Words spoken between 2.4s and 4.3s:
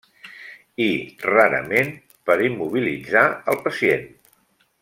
immobilitzar el pacient.